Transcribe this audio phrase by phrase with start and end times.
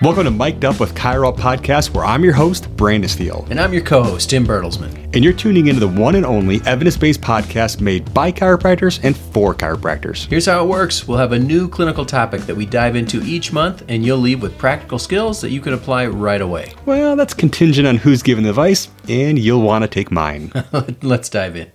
[0.00, 3.44] Welcome to Mic'd Up with Chiro Podcast, where I'm your host, Brandon Steele.
[3.50, 4.94] And I'm your co host, Tim Bertelsman.
[5.12, 9.16] And you're tuning into the one and only evidence based podcast made by chiropractors and
[9.16, 10.28] for chiropractors.
[10.28, 13.52] Here's how it works we'll have a new clinical topic that we dive into each
[13.52, 16.74] month, and you'll leave with practical skills that you can apply right away.
[16.86, 20.52] Well, that's contingent on who's giving the advice, and you'll want to take mine.
[21.02, 21.72] Let's dive in.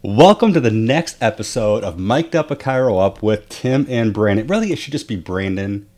[0.00, 4.46] Welcome to the next episode of Mic'd Up a Chiro Up with Tim and Brandon.
[4.46, 5.90] Really, it should just be Brandon.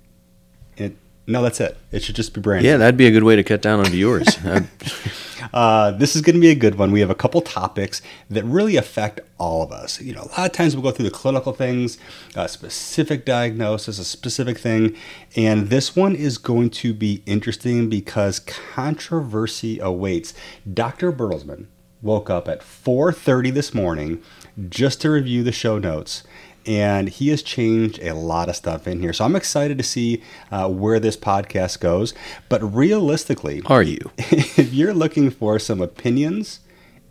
[1.27, 1.77] No, that's it.
[1.91, 2.65] It should just be Brandon.
[2.65, 4.27] Yeah, that'd be a good way to cut down on viewers.
[5.53, 6.93] uh, this is going to be a good one.
[6.93, 10.01] We have a couple topics that really affect all of us.
[10.01, 11.98] You know, a lot of times we'll go through the clinical things,
[12.37, 14.97] a specific diagnosis, a specific thing,
[15.34, 20.33] and this one is going to be interesting because controversy awaits.
[20.73, 21.11] Dr.
[21.11, 21.67] Bertelsman
[22.03, 24.23] woke up at 4:30 this morning
[24.69, 26.23] just to review the show notes
[26.66, 29.12] and he has changed a lot of stuff in here.
[29.12, 32.12] So I'm excited to see uh, where this podcast goes.
[32.48, 33.98] But realistically, are you?
[34.59, 36.61] If you're looking for some opinions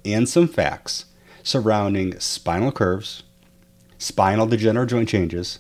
[0.03, 1.05] and some facts
[1.43, 3.23] surrounding spinal curves,
[3.97, 5.59] spinal degenerative joint changes,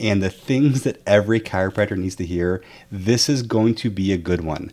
[0.00, 4.18] and the things that every chiropractor needs to hear, this is going to be a
[4.18, 4.72] good one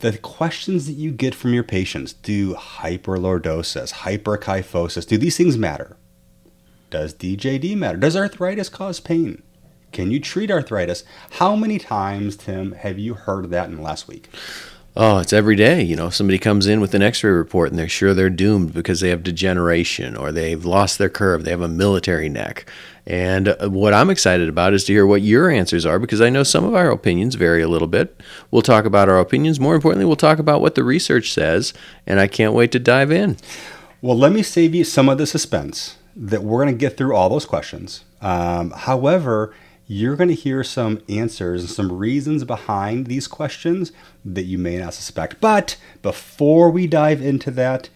[0.00, 5.96] the questions that you get from your patients do hyperlordosis, hyperkyphosis, do these things matter?
[6.90, 7.98] Does DJD matter?
[7.98, 9.42] Does arthritis cause pain?
[9.92, 11.04] Can you treat arthritis?
[11.32, 14.28] How many times, Tim, have you heard that in the last week?
[14.96, 15.82] Oh, it's every day.
[15.82, 18.72] You know, somebody comes in with an x ray report and they're sure they're doomed
[18.72, 22.68] because they have degeneration or they've lost their curve, they have a military neck.
[23.06, 26.30] And uh, what I'm excited about is to hear what your answers are because I
[26.30, 28.20] know some of our opinions vary a little bit.
[28.52, 29.58] We'll talk about our opinions.
[29.58, 31.74] More importantly, we'll talk about what the research says,
[32.06, 33.36] and I can't wait to dive in.
[34.00, 37.14] Well, let me save you some of the suspense that we're going to get through
[37.14, 38.04] all those questions.
[38.20, 39.54] Um, however,
[39.86, 43.92] you're going to hear some answers and some reasons behind these questions
[44.24, 45.40] that you may not suspect.
[45.40, 47.90] But before we dive into that,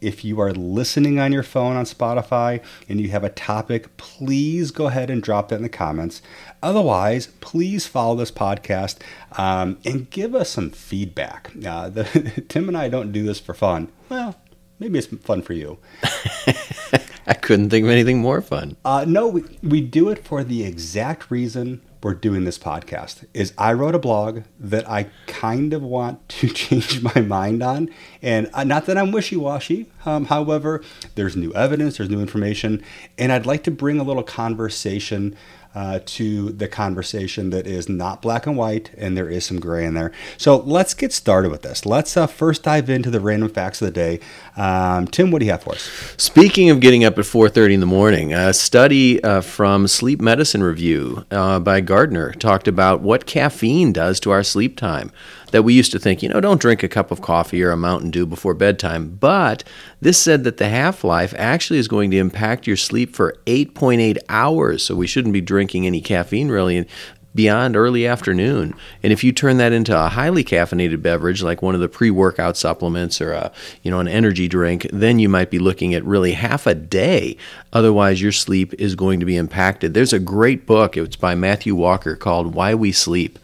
[0.00, 4.70] if you are listening on your phone on Spotify and you have a topic, please
[4.70, 6.20] go ahead and drop that in the comments.
[6.62, 8.98] Otherwise, please follow this podcast
[9.38, 11.50] um, and give us some feedback.
[11.66, 13.90] Uh, the, Tim and I don't do this for fun.
[14.08, 14.36] Well,
[14.78, 15.78] maybe it's fun for you.
[17.26, 18.76] I couldn't think of anything more fun.
[18.84, 23.24] Uh, no, we, we do it for the exact reason we're doing this podcast.
[23.32, 27.88] Is I wrote a blog that I kind of want to change my mind on,
[28.20, 29.90] and uh, not that I'm wishy-washy.
[30.04, 30.82] Um, however,
[31.14, 32.84] there's new evidence, there's new information,
[33.16, 35.34] and I'd like to bring a little conversation
[35.74, 39.84] uh, to the conversation that is not black and white and there is some gray
[39.84, 40.12] in there.
[40.38, 41.84] So let's get started with this.
[41.84, 44.20] Let's uh, first dive into the random facts of the day.
[44.56, 45.82] Um, Tim, what do you have for us?
[46.16, 50.62] Speaking of getting up at 4:30 in the morning, a study uh, from Sleep Medicine
[50.62, 55.10] Review uh, by Gardner talked about what caffeine does to our sleep time
[55.54, 57.76] that we used to think, you know, don't drink a cup of coffee or a
[57.76, 59.10] Mountain Dew before bedtime.
[59.14, 59.62] But
[60.00, 64.18] this said that the half life actually is going to impact your sleep for 8.8
[64.28, 64.82] hours.
[64.82, 66.88] So we shouldn't be drinking any caffeine really
[67.36, 68.74] beyond early afternoon.
[69.04, 72.56] And if you turn that into a highly caffeinated beverage like one of the pre-workout
[72.56, 73.52] supplements or a,
[73.84, 77.36] you know, an energy drink, then you might be looking at really half a day.
[77.72, 79.94] Otherwise your sleep is going to be impacted.
[79.94, 83.38] There's a great book, it's by Matthew Walker called Why We Sleep.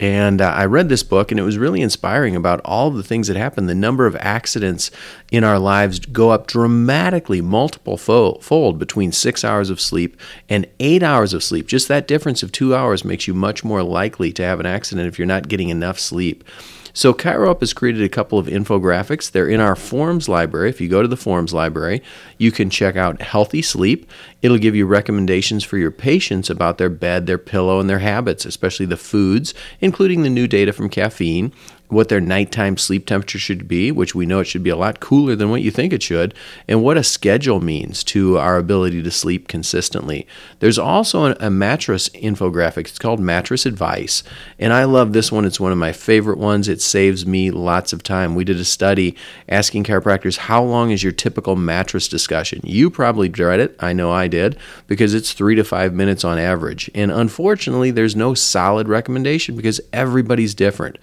[0.00, 3.26] And uh, I read this book, and it was really inspiring about all the things
[3.26, 3.66] that happen.
[3.66, 4.90] The number of accidents
[5.32, 10.16] in our lives go up dramatically, multiple fold between six hours of sleep
[10.48, 11.66] and eight hours of sleep.
[11.66, 15.08] Just that difference of two hours makes you much more likely to have an accident
[15.08, 16.44] if you're not getting enough sleep.
[16.92, 19.30] So ChiroUp has created a couple of infographics.
[19.30, 20.70] They're in our forms library.
[20.70, 22.02] If you go to the forms library,
[22.38, 24.10] you can check out Healthy Sleep.
[24.42, 28.44] It'll give you recommendations for your patients about their bed, their pillow, and their habits,
[28.44, 31.52] especially the foods, including the new data from caffeine
[31.88, 35.00] what their nighttime sleep temperature should be, which we know it should be a lot
[35.00, 36.34] cooler than what you think it should,
[36.66, 40.26] and what a schedule means to our ability to sleep consistently.
[40.60, 42.88] There's also a mattress infographic.
[42.88, 44.22] It's called Mattress Advice,
[44.58, 45.44] and I love this one.
[45.44, 46.68] It's one of my favorite ones.
[46.68, 48.34] It saves me lots of time.
[48.34, 49.16] We did a study
[49.48, 52.60] asking chiropractors how long is your typical mattress discussion.
[52.64, 53.76] You probably dread it.
[53.80, 56.90] I know I did because it's three to five minutes on average.
[56.94, 60.98] And unfortunately, there's no solid recommendation because everybody's different.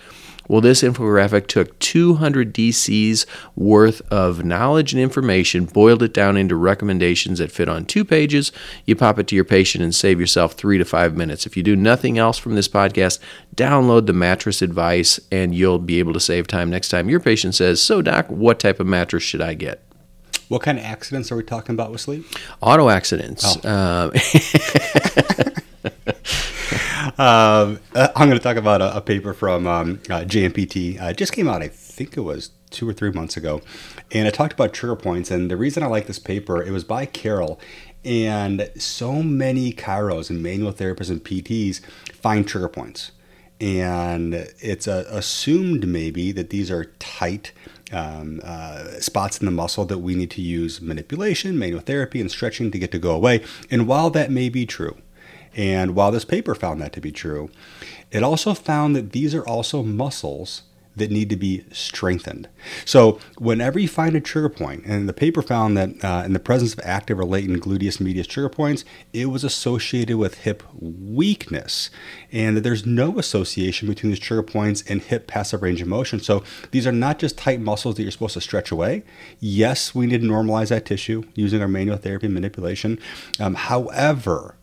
[0.48, 3.26] Well, this infographic took 200 DCs
[3.56, 8.52] worth of knowledge and information, boiled it down into recommendations that fit on two pages.
[8.86, 11.46] You pop it to your patient and save yourself three to five minutes.
[11.46, 13.20] If you do nothing else from this podcast,
[13.56, 17.56] download the mattress advice and you'll be able to save time next time your patient
[17.56, 19.82] says, So, doc, what type of mattress should I get?
[20.48, 22.26] What kind of accidents are we talking about with sleep?
[22.62, 23.58] Auto accidents.
[23.64, 24.12] Oh.
[24.14, 25.50] Uh,
[27.18, 31.02] um, uh, I'm going to talk about a, a paper from um, uh, JMPT.
[31.02, 33.62] Uh, it just came out, I think it was two or three months ago,
[34.12, 35.32] and I talked about trigger points.
[35.32, 37.60] And the reason I like this paper, it was by Carol,
[38.04, 41.84] and so many chiros and manual therapists and PTs
[42.14, 43.12] find trigger points.
[43.62, 47.54] And it's uh, assumed maybe that these are tight
[47.92, 52.30] um, uh, spots in the muscle that we need to use manipulation, manual therapy, and
[52.30, 53.44] stretching to get to go away.
[53.72, 54.98] And while that may be true,
[55.56, 57.50] and while this paper found that to be true,
[58.12, 60.64] it also found that these are also muscles
[60.96, 62.48] that need to be strengthened.
[62.86, 66.40] So, whenever you find a trigger point, and the paper found that uh, in the
[66.40, 71.90] presence of active or latent gluteus medius trigger points, it was associated with hip weakness,
[72.32, 76.20] and that there's no association between these trigger points and hip passive range of motion.
[76.20, 79.04] So, these are not just tight muscles that you're supposed to stretch away.
[79.40, 83.00] Yes, we need to normalize that tissue using our manual therapy manipulation.
[83.40, 84.56] Um, however,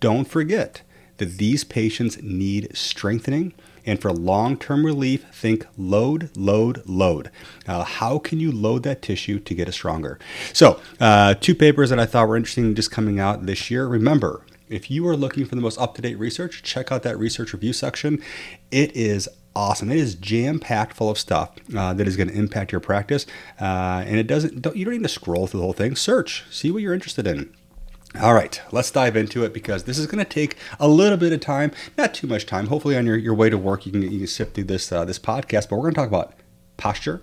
[0.00, 0.82] don't forget
[1.18, 3.52] that these patients need strengthening
[3.86, 7.30] and for long term relief, think load, load, load.
[7.66, 10.18] Uh, how can you load that tissue to get it stronger?
[10.52, 13.86] So, uh, two papers that I thought were interesting just coming out this year.
[13.86, 17.18] Remember, if you are looking for the most up to date research, check out that
[17.18, 18.22] research review section.
[18.70, 19.90] It is awesome.
[19.90, 23.26] It is jam packed full of stuff uh, that is going to impact your practice,
[23.60, 24.62] uh, and it doesn't.
[24.62, 25.96] Don't, you don't need to scroll through the whole thing.
[25.96, 27.52] Search, see what you're interested in.
[28.18, 31.32] All right, let's dive into it because this is going to take a little bit
[31.32, 32.66] of time, not too much time.
[32.66, 35.04] Hopefully, on your, your way to work, you can, you can sift through this uh,
[35.04, 35.68] this podcast.
[35.68, 36.34] But we're going to talk about
[36.76, 37.22] posture,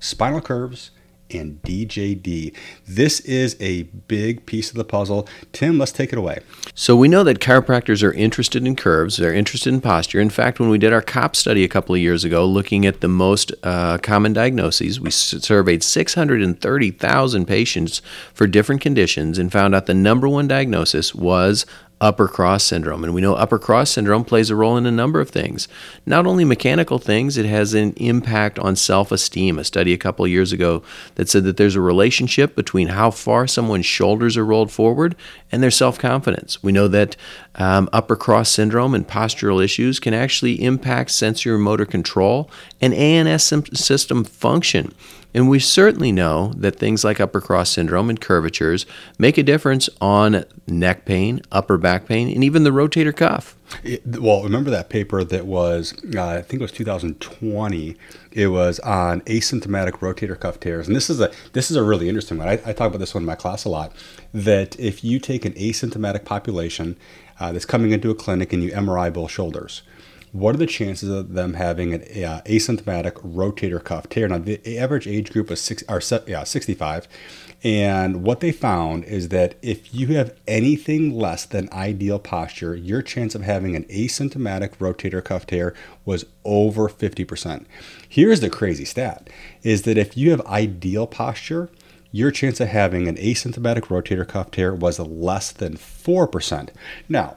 [0.00, 0.90] spinal curves,
[1.34, 2.54] and DJD.
[2.86, 5.28] This is a big piece of the puzzle.
[5.52, 6.40] Tim, let's take it away.
[6.74, 10.20] So, we know that chiropractors are interested in curves, they're interested in posture.
[10.20, 13.00] In fact, when we did our COP study a couple of years ago, looking at
[13.00, 18.02] the most uh, common diagnoses, we surveyed 630,000 patients
[18.34, 21.66] for different conditions and found out the number one diagnosis was
[22.02, 23.04] upper cross syndrome.
[23.04, 25.68] And we know upper cross syndrome plays a role in a number of things.
[26.04, 29.58] Not only mechanical things, it has an impact on self esteem.
[29.58, 30.82] A study a couple years ago
[31.14, 35.14] that said that there's a relationship between how far someone's shoulders are rolled forward
[35.52, 36.62] and their self confidence.
[36.62, 37.16] We know that
[37.54, 42.50] um, upper cross syndrome and postural issues can actually impact sensory-motor control
[42.80, 43.44] and ANS
[43.74, 44.92] system function.
[45.34, 48.84] And we certainly know that things like upper cross syndrome and curvatures
[49.18, 53.56] make a difference on neck pain, upper back pain, and even the rotator cuff.
[53.82, 57.96] It, well, remember that paper that was, uh, I think it was 2020.
[58.32, 62.08] It was on asymptomatic rotator cuff tears, and this is a this is a really
[62.08, 62.48] interesting one.
[62.48, 63.92] I, I talk about this one in my class a lot.
[64.34, 66.98] That if you take an asymptomatic population
[67.40, 69.82] uh, that's coming into a clinic and you MRI both shoulders,
[70.32, 74.28] what are the chances of them having an uh, asymptomatic rotator cuff tear?
[74.28, 77.06] Now, the average age group was six, or yeah, 65.
[77.62, 83.02] And what they found is that if you have anything less than ideal posture, your
[83.02, 85.74] chance of having an asymptomatic rotator cuff tear
[86.04, 87.66] was over 50%.
[88.08, 89.28] Here's the crazy stat
[89.62, 91.70] is that if you have ideal posture,
[92.10, 96.70] your chance of having an asymptomatic rotator cuff tear was less than 4%.
[97.08, 97.36] Now,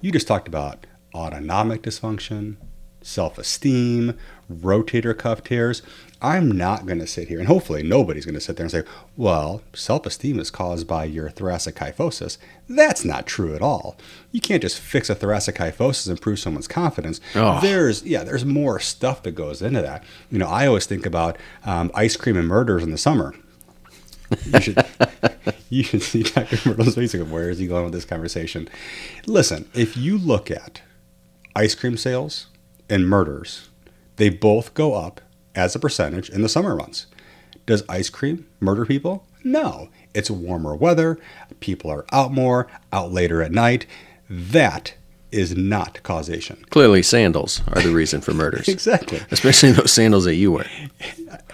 [0.00, 2.56] you just talked about autonomic dysfunction,
[3.04, 4.18] self esteem,
[4.50, 5.82] rotator cuff tears.
[6.22, 8.84] I'm not going to sit here, and hopefully nobody's going to sit there and say,
[9.14, 12.38] well, self esteem is caused by your thoracic kyphosis.
[12.66, 13.96] That's not true at all.
[14.32, 17.20] You can't just fix a thoracic kyphosis and improve someone's confidence.
[17.34, 17.60] Oh.
[17.60, 20.02] There's, yeah, there's more stuff that goes into that.
[20.30, 23.34] You know, I always think about um, ice cream and murders in the summer.
[24.46, 24.86] You should,
[25.68, 26.70] you should see Dr.
[26.70, 27.14] Myrtle's face.
[27.14, 28.68] Where is he going with this conversation?
[29.26, 30.80] Listen, if you look at
[31.56, 32.46] ice cream sales
[32.88, 33.68] and murders,
[34.16, 35.20] they both go up
[35.54, 37.06] as a percentage in the summer months.
[37.66, 39.26] Does ice cream murder people?
[39.42, 39.88] No.
[40.14, 41.18] It's warmer weather,
[41.60, 43.86] people are out more, out later at night.
[44.28, 44.94] That
[45.32, 46.64] is not causation.
[46.70, 48.68] Clearly, sandals are the reason for murders.
[48.68, 49.20] exactly.
[49.30, 50.66] Especially those sandals that you wear.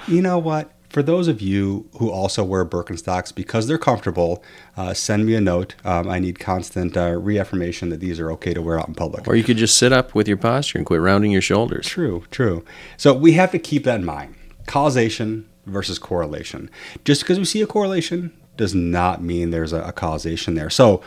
[0.06, 0.70] You know what?
[0.90, 4.42] For those of you who also wear Birkenstocks, because they're comfortable,
[4.76, 5.76] uh, send me a note.
[5.84, 9.26] Um, I need constant uh, reaffirmation that these are okay to wear out in public.
[9.28, 11.86] Or you could just sit up with your posture and quit rounding your shoulders.
[11.86, 12.64] True, true.
[12.96, 14.34] So we have to keep that in mind.
[14.66, 16.68] Causation versus correlation.
[17.04, 20.70] Just because we see a correlation does not mean there's a, a causation there.
[20.70, 21.02] So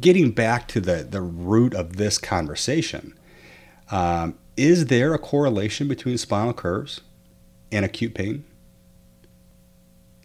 [0.00, 3.18] getting back to the, the root of this conversation,
[3.90, 7.00] um, is there a correlation between spinal curves
[7.74, 8.44] and acute pain?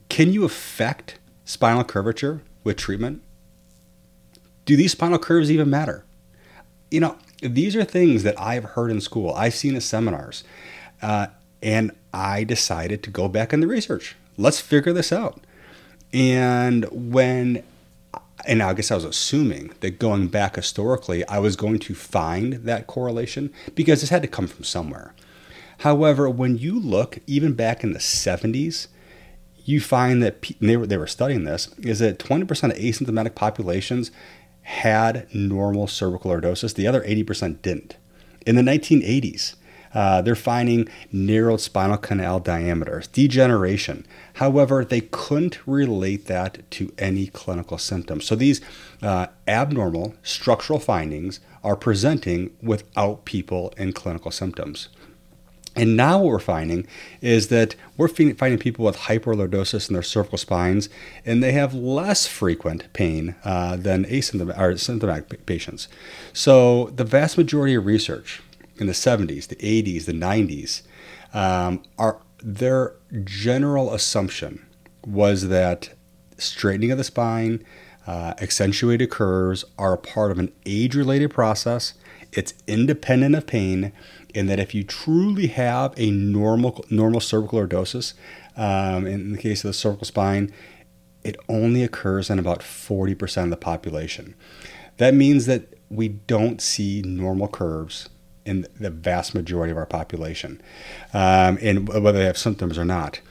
[0.09, 3.21] Can you affect spinal curvature with treatment?
[4.65, 6.05] Do these spinal curves even matter?
[6.91, 10.43] You know, these are things that I've heard in school, I've seen at seminars,
[11.01, 11.27] uh,
[11.61, 14.15] and I decided to go back in the research.
[14.37, 15.41] Let's figure this out.
[16.11, 17.63] And when
[18.45, 22.53] and I guess I was assuming that going back historically, I was going to find
[22.53, 25.13] that correlation because this had to come from somewhere.
[25.79, 28.87] However, when you look even back in the 70s,
[29.63, 34.11] you find that they were, they were studying this is that 20% of asymptomatic populations
[34.61, 37.97] had normal cervical lordosis, the other 80% didn't.
[38.45, 39.55] In the 1980s,
[39.93, 44.05] uh, they're finding narrowed spinal canal diameters, degeneration.
[44.33, 48.25] However, they couldn't relate that to any clinical symptoms.
[48.25, 48.61] So these
[49.01, 54.89] uh, abnormal structural findings are presenting without people in clinical symptoms.
[55.79, 56.85] And now what we're finding
[57.21, 60.89] is that we're finding people with hyperlordosis in their cervical spines,
[61.25, 65.87] and they have less frequent pain uh, than asymptomatic patients.
[66.33, 68.41] So the vast majority of research
[68.75, 70.81] in the 70s, the 80s, the 90s,
[71.33, 74.65] um, are their general assumption
[75.05, 75.91] was that
[76.37, 77.63] straightening of the spine,
[78.05, 81.93] uh, accentuated curves are a part of an age-related process.
[82.31, 83.91] It's independent of pain,
[84.35, 88.13] and that if you truly have a normal normal cervical lordosis,
[88.55, 90.53] um, in the case of the cervical spine,
[91.23, 94.35] it only occurs in about 40% of the population.
[94.97, 98.09] That means that we don't see normal curves
[98.45, 100.61] in the vast majority of our population,
[101.13, 103.21] um, and whether they have symptoms or not.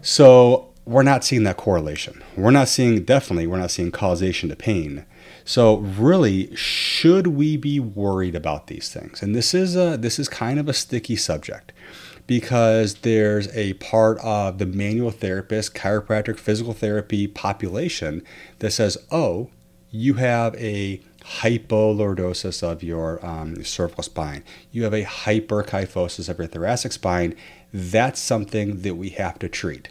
[0.00, 2.22] So we're not seeing that correlation.
[2.36, 5.06] We're not seeing definitely we're not seeing causation to pain.
[5.44, 9.22] So really, should we be worried about these things?
[9.22, 11.72] And this is a this is kind of a sticky subject
[12.26, 18.22] because there's a part of the manual therapist, chiropractic, physical therapy population
[18.60, 19.50] that says, "Oh,
[19.90, 24.42] you have a hypolordosis of your um, cervical spine.
[24.70, 27.36] You have a hyperkyphosis of your thoracic spine.
[27.72, 29.88] That's something that we have to treat.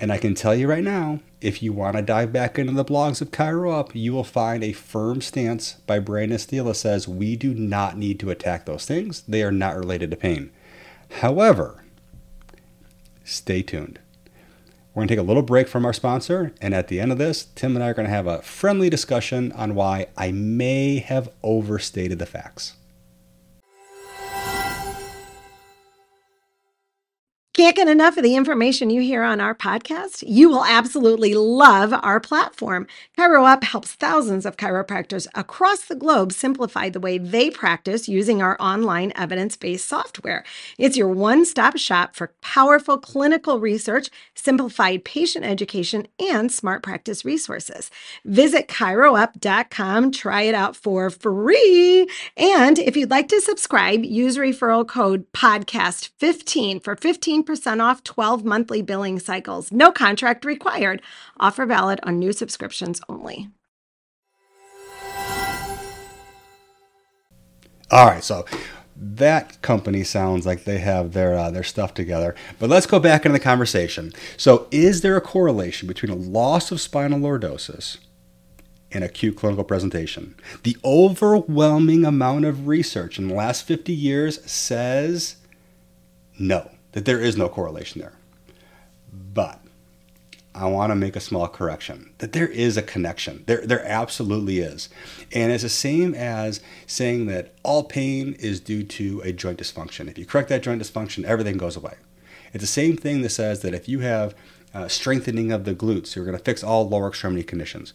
[0.00, 2.86] And I can tell you right now, if you want to dive back into the
[2.86, 7.36] blogs of ChiroUp, you will find a firm stance by Brandon Steele that says we
[7.36, 9.20] do not need to attack those things.
[9.28, 10.50] They are not related to pain.
[11.20, 11.84] However,
[13.24, 13.98] stay tuned.
[14.94, 17.18] We're going to take a little break from our sponsor, and at the end of
[17.18, 20.98] this, Tim and I are going to have a friendly discussion on why I may
[20.98, 22.72] have overstated the facts.
[27.60, 30.24] Can't get enough of the information you hear on our podcast?
[30.26, 32.86] You will absolutely love our platform.
[33.18, 38.56] ChiroUp helps thousands of chiropractors across the globe simplify the way they practice using our
[38.58, 40.42] online evidence based software.
[40.78, 47.26] It's your one stop shop for powerful clinical research, simplified patient education, and smart practice
[47.26, 47.90] resources.
[48.24, 52.08] Visit chiroup.com, try it out for free.
[52.38, 58.44] And if you'd like to subscribe, use referral code podcast15 for 15 percent off 12
[58.44, 59.72] monthly billing cycles.
[59.72, 61.02] No contract required.
[61.40, 63.48] Offer valid on new subscriptions only.
[67.90, 68.44] All right, so
[68.94, 72.36] that company sounds like they have their uh, their stuff together.
[72.60, 74.12] But let's go back into the conversation.
[74.36, 77.98] So, is there a correlation between a loss of spinal lordosis
[78.92, 80.36] and acute clinical presentation?
[80.62, 85.34] The overwhelming amount of research in the last 50 years says
[86.38, 88.14] no that there is no correlation there.
[89.12, 89.60] But
[90.54, 93.44] I want to make a small correction that there is a connection.
[93.46, 94.88] There, there absolutely is.
[95.32, 100.08] And it's the same as saying that all pain is due to a joint dysfunction.
[100.08, 101.94] If you correct that joint dysfunction, everything goes away.
[102.52, 104.34] It's the same thing that says that if you have
[104.74, 107.92] uh, strengthening of the glutes, you're going to fix all lower extremity conditions.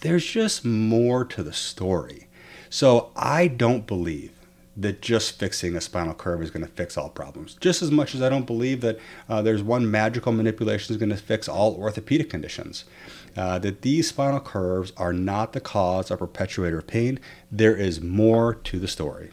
[0.00, 2.28] There's just more to the story.
[2.70, 4.32] So I don't believe
[4.80, 7.54] that just fixing a spinal curve is going to fix all problems.
[7.60, 11.10] Just as much as I don't believe that uh, there's one magical manipulation is going
[11.10, 12.84] to fix all orthopedic conditions.
[13.36, 17.20] Uh, that these spinal curves are not the cause or perpetuator of pain.
[17.52, 19.30] There is more to the story.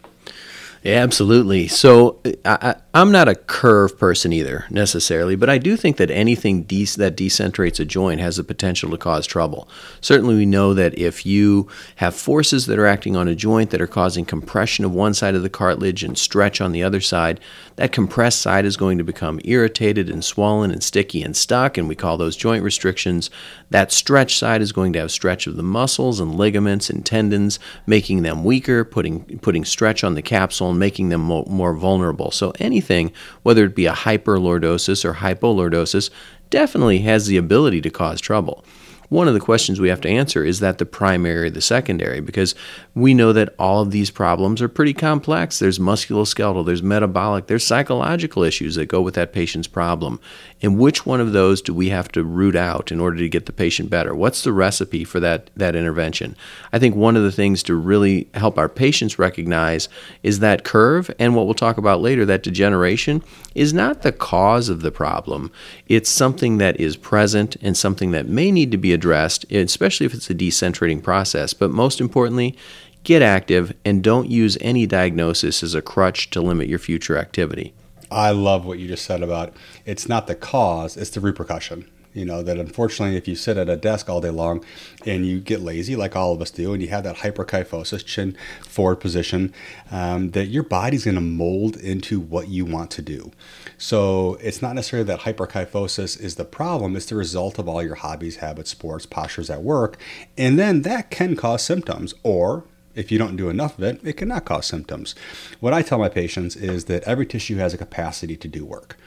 [0.87, 1.67] Yeah, absolutely.
[1.67, 6.63] So I, am not a curve person either necessarily, but I do think that anything
[6.63, 9.67] de- that decentrates a joint has the potential to cause trouble.
[9.99, 11.67] Certainly, we know that if you
[11.97, 15.35] have forces that are acting on a joint that are causing compression of one side
[15.35, 17.41] of the cartilage and stretch on the other side,
[17.75, 21.89] that compressed side is going to become irritated and swollen and sticky and stuck, and
[21.89, 23.29] we call those joint restrictions.
[23.71, 27.59] That stretch side is going to have stretch of the muscles and ligaments and tendons,
[27.85, 32.31] making them weaker, putting putting stretch on the capsule making them mo- more vulnerable.
[32.31, 33.11] So anything,
[33.43, 36.09] whether it be a hyperlordosis or hypolordosis,
[36.49, 38.63] definitely has the ability to cause trouble.
[39.09, 42.19] One of the questions we have to answer is that the primary or the secondary?
[42.19, 42.55] Because
[42.93, 45.59] we know that all of these problems are pretty complex.
[45.59, 50.19] There's musculoskeletal, there's metabolic, there's psychological issues that go with that patient's problem.
[50.61, 53.45] And which one of those do we have to root out in order to get
[53.45, 54.13] the patient better?
[54.13, 56.35] What's the recipe for that, that intervention?
[56.73, 59.87] I think one of the things to really help our patients recognize
[60.23, 63.23] is that curve, and what we'll talk about later, that degeneration,
[63.55, 65.51] is not the cause of the problem.
[65.87, 70.13] It's something that is present and something that may need to be addressed, especially if
[70.13, 71.53] it's a decentrating process.
[71.53, 72.57] But most importantly,
[73.03, 77.73] get active and don't use any diagnosis as a crutch to limit your future activity.
[78.09, 79.53] I love what you just said about
[79.85, 81.89] it's not the cause, it's the repercussion.
[82.17, 84.65] You know, that unfortunately, if you sit at a desk all day long
[85.05, 88.35] and you get lazy, like all of us do, and you have that hyperkyphosis, chin
[88.61, 89.53] forward position,
[89.91, 93.31] um, that your body's going to mold into what you want to do.
[93.77, 97.95] So it's not necessarily that hyperkyphosis is the problem, it's the result of all your
[97.95, 99.97] hobbies, habits, sports, postures at work.
[100.37, 102.63] And then that can cause symptoms or
[102.95, 105.13] if you don't do enough of it, it cannot cause symptoms.
[105.59, 108.97] What I tell my patients is that every tissue has a capacity to do work.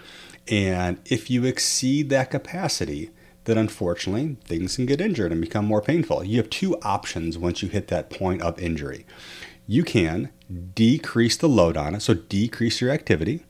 [0.51, 3.11] And if you exceed that capacity,
[3.45, 6.25] then unfortunately things can get injured and become more painful.
[6.25, 9.07] You have two options once you hit that point of injury.
[9.67, 10.31] You can
[10.75, 13.45] decrease the load on it, so decrease your activity,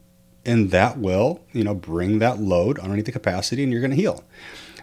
[0.45, 3.97] and that will, you know, bring that load underneath the capacity and you're going to
[3.97, 4.23] heal.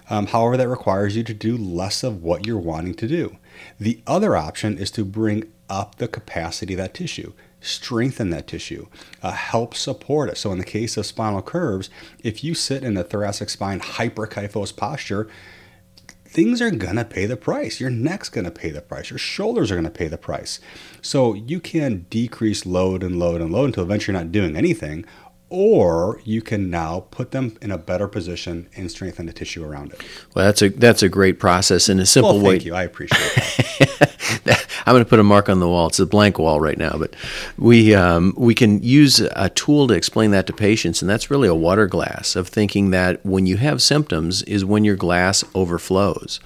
[0.09, 3.37] Um, however, that requires you to do less of what you're wanting to do.
[3.79, 8.87] The other option is to bring up the capacity of that tissue, strengthen that tissue,
[9.21, 10.37] uh, help support it.
[10.37, 11.89] So, in the case of spinal curves,
[12.23, 15.27] if you sit in a thoracic spine hyperkyphos posture,
[16.25, 17.79] things are going to pay the price.
[17.79, 19.09] Your neck's going to pay the price.
[19.09, 20.59] Your shoulders are going to pay the price.
[21.01, 25.05] So, you can decrease load and load and load until eventually you're not doing anything,
[25.49, 29.93] or you can now put them in a better position and strengthen the tissue around
[29.93, 30.01] it.
[30.35, 32.51] Well, that's a that's a great process and a simple well, way.
[32.55, 33.19] Thank you, I appreciate
[34.43, 34.66] that.
[34.87, 35.87] I'm going to put a mark on the wall.
[35.87, 37.13] It's a blank wall right now, but
[37.57, 41.49] we um, we can use a tool to explain that to patients, and that's really
[41.49, 46.39] a water glass of thinking that when you have symptoms is when your glass overflows.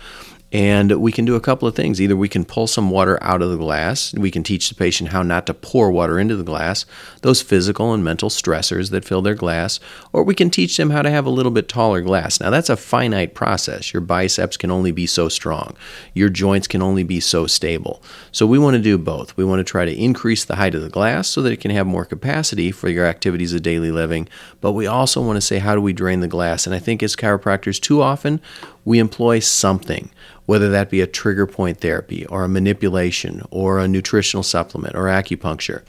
[0.52, 2.02] And we can do a couple of things.
[2.02, 5.12] Either we can pull some water out of the glass, we can teach the patient
[5.12, 6.86] how not to pour water into the glass,
[7.22, 9.80] those physical and mental stressors that fill their glass,
[10.12, 12.42] or we can teach them how to have a little bit taller glass.
[12.42, 13.94] Now, that's a finite process.
[13.94, 15.76] Your biceps can only be so strong,
[16.14, 18.04] your joints can only be so stable.
[18.32, 19.36] So, we want to do both.
[19.38, 21.72] We want to try to increase the height of the glass so that it can
[21.72, 24.28] have more capacity for your activities of daily living,
[24.60, 26.66] but we also want to say, how do we drain the glass?
[26.66, 28.42] And I think as chiropractors, too often,
[28.86, 30.12] we employ something
[30.46, 35.04] whether that be a trigger point therapy or a manipulation or a nutritional supplement or
[35.04, 35.82] acupuncture.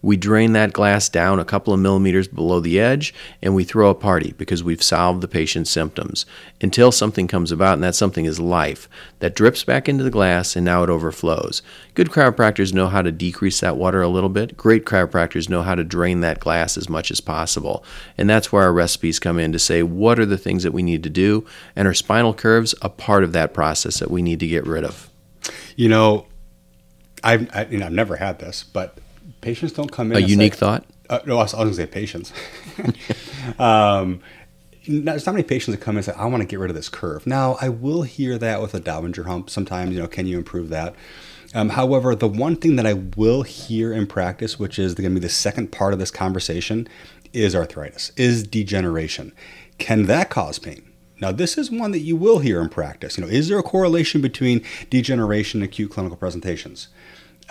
[0.00, 3.90] We drain that glass down a couple of millimeters below the edge and we throw
[3.90, 6.24] a party because we've solved the patient's symptoms
[6.60, 10.56] until something comes about, and that something is life that drips back into the glass
[10.56, 11.62] and now it overflows.
[11.94, 14.56] Good chiropractors know how to decrease that water a little bit.
[14.56, 17.84] Great chiropractors know how to drain that glass as much as possible.
[18.16, 20.82] And that's where our recipes come in to say what are the things that we
[20.82, 24.40] need to do, and our spinal curves a part of that process that we need
[24.40, 25.10] to get rid of.
[25.76, 26.26] You know,
[27.24, 28.98] I've I, you know I've never had this, but
[29.40, 30.18] patients don't come in.
[30.18, 30.84] A unique say, thought.
[31.08, 32.32] Uh, no, I was, was going to say patients.
[33.58, 34.20] um,
[34.86, 36.76] there's not many patients that come in and say, "I want to get rid of
[36.76, 39.94] this curve." Now, I will hear that with a Dowager hump sometimes.
[39.94, 40.94] You know, can you improve that?
[41.54, 45.14] Um, however, the one thing that I will hear in practice, which is going to
[45.14, 46.86] be the second part of this conversation,
[47.32, 49.32] is arthritis, is degeneration.
[49.78, 50.84] Can that cause pain?
[51.20, 53.16] Now, this is one that you will hear in practice.
[53.16, 56.88] You know, is there a correlation between degeneration and acute clinical presentations?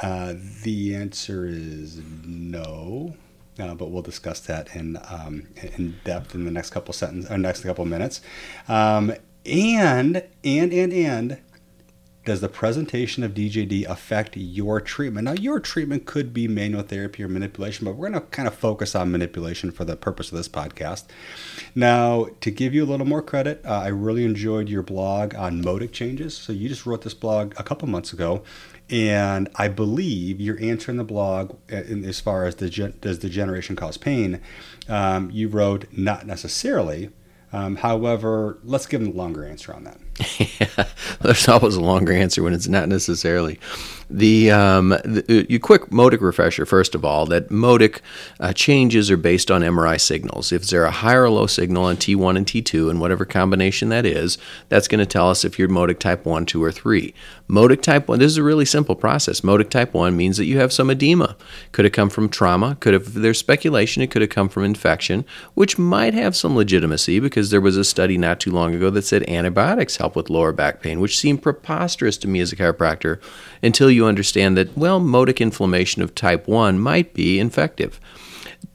[0.01, 3.15] Uh, the answer is no,
[3.59, 7.33] uh, but we'll discuss that in um, in depth in the next couple sentences, or
[7.33, 8.21] uh, next couple minutes.
[8.67, 9.13] Um,
[9.45, 11.37] and and and and
[12.27, 15.23] does the presentation of DJD affect your treatment?
[15.23, 18.53] Now, your treatment could be manual therapy or manipulation, but we're going to kind of
[18.53, 21.05] focus on manipulation for the purpose of this podcast.
[21.73, 25.61] Now, to give you a little more credit, uh, I really enjoyed your blog on
[25.61, 26.35] modic changes.
[26.35, 28.43] So, you just wrote this blog a couple months ago,
[28.89, 33.77] and I believe you're answering the blog uh, in, as far as the does degeneration
[33.77, 34.41] cause pain.
[34.89, 37.09] Um, you wrote not necessarily.
[37.53, 39.97] Um, however, let's give them a longer answer on that.
[40.39, 40.85] Yeah,
[41.21, 43.59] there's always a longer answer when it's not necessarily.
[44.09, 48.01] The, um, the you quick modic refresher first of all that modic
[48.39, 50.53] uh, changes are based on MRI signals.
[50.53, 54.05] If there a high or low signal on T1 and T2 and whatever combination that
[54.05, 54.37] is,
[54.69, 57.13] that's going to tell us if you're modic type 1, 2 or 3.
[57.49, 59.43] Modic type 1 this is a really simple process.
[59.43, 61.35] Modic type 1 means that you have some edema.
[61.73, 65.25] Could have come from trauma, could have there's speculation it could have come from infection,
[65.53, 69.01] which might have some legitimacy because there was a study not too long ago that
[69.01, 72.55] said antibiotics help help with lower back pain, which seemed preposterous to me as a
[72.55, 73.19] chiropractor
[73.61, 77.99] until you understand that, well, modic inflammation of type 1 might be infective.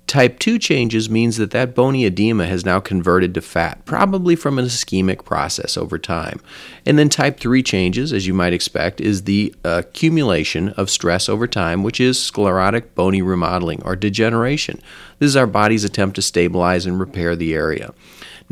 [0.06, 4.58] Type 2 changes means that that bony edema has now converted to fat, probably from
[4.58, 6.38] an ischemic process over time.
[6.84, 11.46] And then type 3 changes, as you might expect, is the accumulation of stress over
[11.46, 14.82] time, which is sclerotic bony remodeling or degeneration.
[15.18, 17.94] This is our body's attempt to stabilize and repair the area.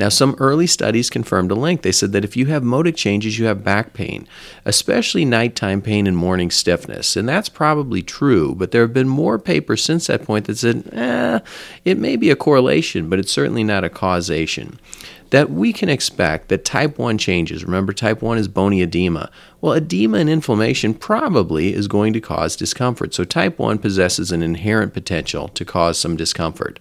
[0.01, 1.83] Now, some early studies confirmed a link.
[1.83, 4.27] They said that if you have modic changes, you have back pain,
[4.65, 7.17] especially nighttime pain and morning stiffness.
[7.17, 10.89] And that's probably true, but there have been more papers since that point that said,
[10.95, 11.41] eh,
[11.85, 14.81] it may be a correlation, but it's certainly not a causation
[15.29, 17.63] that we can expect that type 1 changes.
[17.63, 19.31] Remember, type 1 is bony edema.
[19.61, 23.13] Well, edema and inflammation probably is going to cause discomfort.
[23.13, 26.81] So, type 1 possesses an inherent potential to cause some discomfort.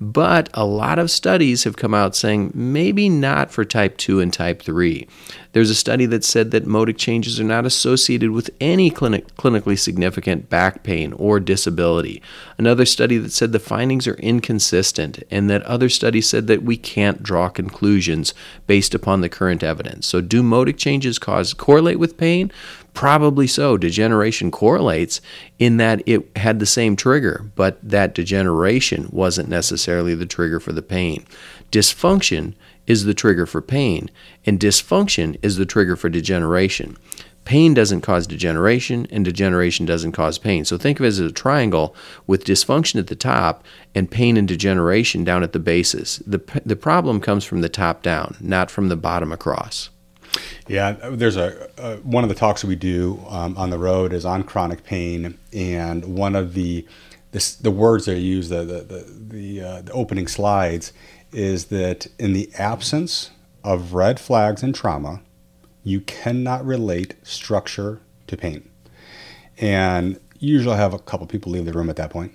[0.00, 4.30] But a lot of studies have come out saying maybe not for type 2 and
[4.32, 5.08] type 3.
[5.52, 9.78] There's a study that said that modic changes are not associated with any clinic, clinically
[9.78, 12.20] significant back pain or disability.
[12.58, 16.76] Another study that said the findings are inconsistent, and that other studies said that we
[16.76, 18.34] can't draw conclusions
[18.66, 20.06] based upon the current evidence.
[20.06, 22.52] So, do modic changes cause correlate with pain?
[22.96, 23.76] Probably so.
[23.76, 25.20] Degeneration correlates
[25.58, 30.72] in that it had the same trigger, but that degeneration wasn't necessarily the trigger for
[30.72, 31.26] the pain.
[31.70, 32.54] Dysfunction
[32.86, 34.10] is the trigger for pain,
[34.46, 36.96] and dysfunction is the trigger for degeneration.
[37.44, 40.64] Pain doesn't cause degeneration, and degeneration doesn't cause pain.
[40.64, 41.94] So think of it as a triangle
[42.26, 43.62] with dysfunction at the top
[43.94, 46.22] and pain and degeneration down at the bases.
[46.26, 49.90] The, the problem comes from the top down, not from the bottom across.
[50.68, 54.24] Yeah, there's a, a one of the talks we do um, on the road is
[54.24, 56.86] on chronic pain, and one of the
[57.32, 60.92] this, the words they use the the the, the, uh, the opening slides
[61.32, 63.30] is that in the absence
[63.62, 65.22] of red flags and trauma,
[65.84, 68.68] you cannot relate structure to pain,
[69.58, 72.34] and usually I have a couple people leave the room at that point.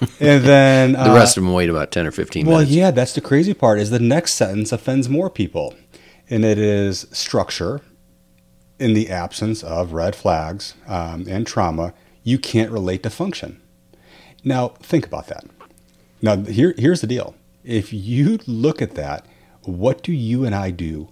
[0.20, 2.70] and then the rest uh, of them wait about 10 or 15 well, minutes.
[2.70, 5.74] Well, yeah, that's the crazy part is the next sentence offends more people
[6.30, 7.80] and it is structure
[8.78, 11.92] in the absence of red flags um, and trauma.
[12.22, 13.60] You can't relate to function.
[14.44, 15.44] Now, think about that.
[16.22, 17.34] Now, here, here's the deal.
[17.64, 19.26] If you look at that,
[19.64, 21.10] what do you and I do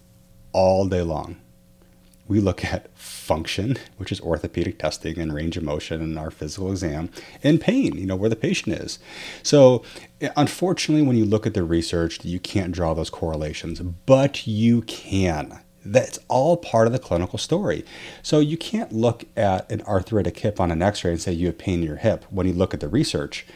[0.53, 1.37] all day long?
[2.29, 6.71] We look at function, which is orthopedic testing and range of motion and our physical
[6.71, 7.11] exam,
[7.43, 8.99] and pain, you know, where the patient is.
[9.43, 9.83] So,
[10.37, 15.61] unfortunately, when you look at the research, you can't draw those correlations, but you can.
[15.85, 17.83] That's all part of the clinical story.
[18.23, 21.47] So, you can't look at an arthritic hip on an x ray and say you
[21.47, 23.47] have pain in your hip when you look at the research.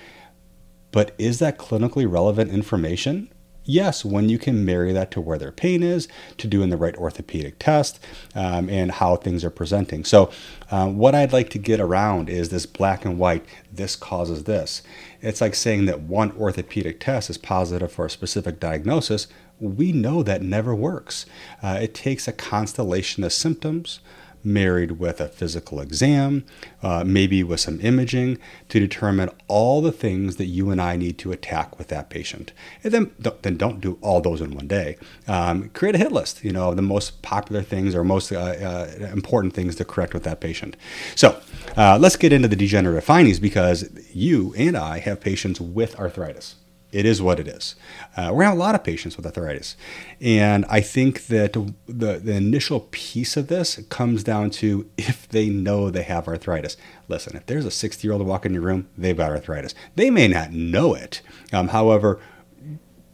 [0.92, 3.30] But is that clinically relevant information?
[3.64, 6.96] Yes, when you can marry that to where their pain is, to doing the right
[6.96, 8.00] orthopedic test,
[8.34, 10.04] um, and how things are presenting.
[10.04, 10.30] So,
[10.70, 14.82] uh, what I'd like to get around is this black and white, this causes this.
[15.20, 19.28] It's like saying that one orthopedic test is positive for a specific diagnosis.
[19.60, 21.24] We know that never works.
[21.62, 24.00] Uh, it takes a constellation of symptoms,
[24.44, 26.44] married with a physical exam,
[26.82, 31.18] uh, maybe with some imaging to determine all the things that you and I need
[31.18, 32.52] to attack with that patient.
[32.82, 33.10] And then,
[33.42, 34.96] then don't do all those in one day.
[35.28, 39.08] Um, create a hit list, you know, the most popular things or most uh, uh,
[39.12, 40.76] important things to correct with that patient.
[41.14, 41.40] So
[41.76, 46.56] uh, let's get into the degenerative findings because you and I have patients with arthritis
[46.92, 47.74] it is what it is.
[48.16, 49.76] Uh, to have a lot of patients with arthritis.
[50.20, 51.54] And I think that
[51.86, 56.76] the, the initial piece of this comes down to if they know they have arthritis.
[57.08, 59.74] Listen, if there's a 60 year old walk in your room, they've got arthritis.
[59.96, 61.22] They may not know it.
[61.52, 62.20] Um, however,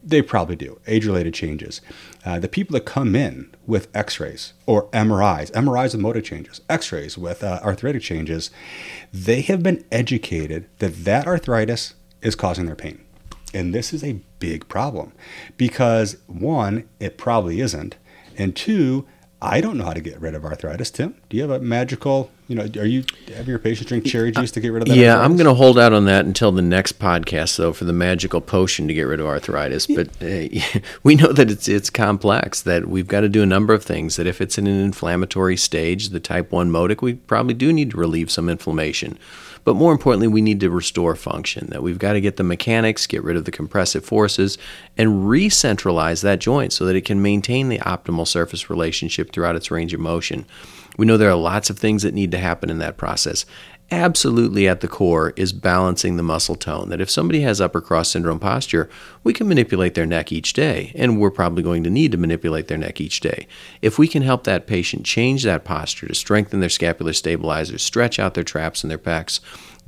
[0.02, 0.80] they probably do.
[0.86, 1.80] Age related changes.
[2.24, 6.60] Uh, the people that come in with x rays or MRIs, MRIs with modic changes,
[6.68, 8.50] x rays with uh, arthritic changes,
[9.12, 13.04] they have been educated that that arthritis is causing their pain.
[13.54, 15.12] And this is a big problem
[15.56, 17.96] because one, it probably isn't.
[18.36, 19.06] And two,
[19.40, 20.90] I don't know how to get rid of arthritis.
[20.90, 24.32] Tim, do you have a magical, you know, are you having your patients drink cherry
[24.32, 24.96] juice to get rid of that?
[24.96, 25.24] Yeah, arthritis?
[25.24, 28.40] I'm going to hold out on that until the next podcast, though, for the magical
[28.40, 29.86] potion to get rid of arthritis.
[29.86, 30.48] But uh,
[31.04, 32.62] we know that it's it's complex.
[32.62, 34.16] That we've got to do a number of things.
[34.16, 37.92] That if it's in an inflammatory stage, the type one modic, we probably do need
[37.92, 39.18] to relieve some inflammation.
[39.68, 43.06] But more importantly, we need to restore function, that we've got to get the mechanics,
[43.06, 44.56] get rid of the compressive forces,
[44.96, 49.70] and re-centralize that joint so that it can maintain the optimal surface relationship throughout its
[49.70, 50.46] range of motion.
[50.96, 53.44] We know there are lots of things that need to happen in that process.
[53.90, 56.88] Absolutely at the core is balancing the muscle tone.
[56.88, 58.88] That if somebody has upper cross syndrome posture,
[59.24, 62.68] we can manipulate their neck each day, and we're probably going to need to manipulate
[62.68, 63.46] their neck each day.
[63.82, 68.18] If we can help that patient change that posture to strengthen their scapular stabilizers, stretch
[68.18, 69.40] out their traps and their pecs,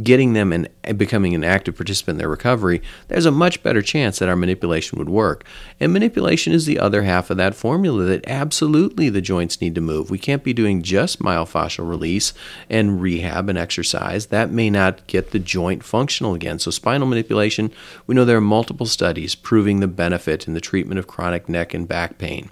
[0.03, 4.19] getting them and becoming an active participant in their recovery, there's a much better chance
[4.19, 5.45] that our manipulation would work.
[5.79, 9.81] And manipulation is the other half of that formula that absolutely the joints need to
[9.81, 10.11] move.
[10.11, 12.33] We can't be doing just myofascial release
[12.69, 14.27] and rehab and exercise.
[14.27, 16.59] That may not get the joint functional again.
[16.59, 17.73] So, spinal manipulation,
[18.07, 21.75] we know there are multiple studies proving the benefit in the treatment of chronic neck
[21.75, 22.51] and back pain.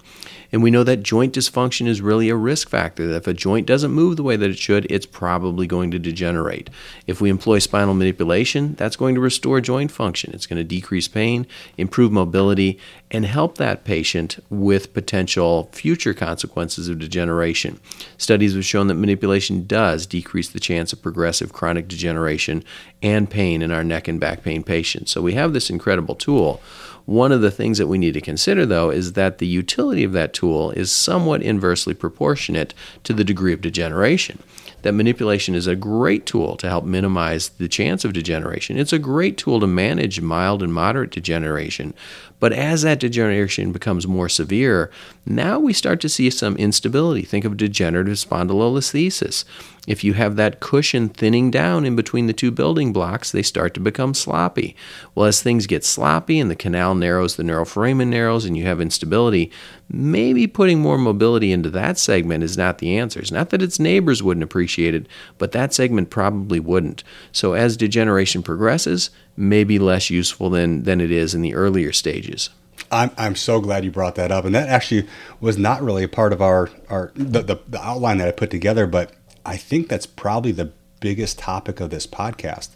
[0.51, 3.07] And we know that joint dysfunction is really a risk factor.
[3.07, 5.99] That if a joint doesn't move the way that it should, it's probably going to
[5.99, 6.69] degenerate.
[7.05, 10.29] If we employ spinal manipulation, that's going to restore joint function.
[10.33, 11.47] It's going to decrease pain,
[11.77, 12.77] improve mobility,
[13.11, 17.79] and help that patient with potential future consequences of degeneration.
[18.17, 22.61] Studies have shown that manipulation does decrease the chance of progressive chronic degeneration
[23.01, 25.09] and pain in our neck and back pain patients.
[25.11, 26.61] So we have this incredible tool.
[27.05, 30.11] One of the things that we need to consider, though, is that the utility of
[30.11, 32.73] that tool is somewhat inversely proportionate
[33.05, 34.43] to the degree of degeneration
[34.81, 38.77] that manipulation is a great tool to help minimize the chance of degeneration.
[38.77, 41.93] It's a great tool to manage mild and moderate degeneration.
[42.39, 44.89] But as that degeneration becomes more severe,
[45.25, 47.23] now we start to see some instability.
[47.23, 49.43] Think of degenerative spondylolisthesis.
[49.87, 53.73] If you have that cushion thinning down in between the two building blocks, they start
[53.73, 54.75] to become sloppy.
[55.15, 58.79] Well, as things get sloppy and the canal narrows, the neuroforamen narrows, and you have
[58.79, 59.51] instability,
[59.89, 63.19] maybe putting more mobility into that segment is not the answer.
[63.19, 65.07] It's not that its neighbors wouldn't appreciate it,
[65.39, 67.03] but that segment probably wouldn't.
[67.31, 71.93] So as degeneration progresses, may be less useful than, than it is in the earlier
[71.93, 72.49] stages.
[72.91, 74.45] I'm, I'm so glad you brought that up.
[74.45, 75.07] And that actually
[75.39, 78.49] was not really a part of our, our the, the, the outline that I put
[78.49, 79.13] together, but
[79.45, 82.71] I think that's probably the biggest topic of this podcast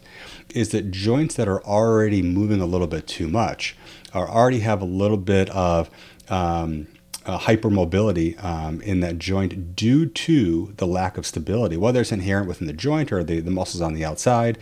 [0.54, 3.76] is that joints that are already moving a little bit too much
[4.14, 5.90] or already have a little bit of
[6.30, 6.86] um,
[7.26, 12.48] uh, hypermobility um, in that joint due to the lack of stability, whether it's inherent
[12.48, 14.58] within the joint or the, the muscles on the outside.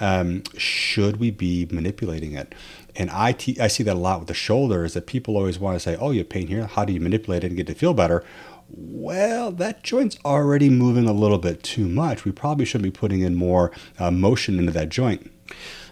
[0.00, 2.54] Um, should we be manipulating it?
[2.96, 5.58] And I, te- I see that a lot with the shoulder is that people always
[5.58, 6.66] want to say, oh, you have pain here.
[6.66, 8.24] How do you manipulate it and get to feel better?
[8.70, 12.24] Well, that joint's already moving a little bit too much.
[12.24, 15.30] We probably should be putting in more uh, motion into that joint.